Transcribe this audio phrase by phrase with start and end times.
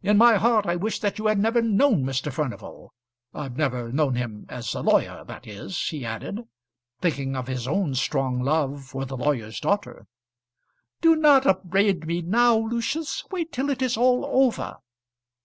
[0.00, 2.32] In my heart I wish that you had never known Mr.
[2.32, 2.94] Furnival;
[3.34, 6.46] never known him as a lawyer that is," he added,
[7.00, 10.06] thinking of his own strong love for the lawyer's daughter.
[11.00, 13.24] "Do not upbraid me now, Lucius.
[13.32, 14.76] Wait till it is all over."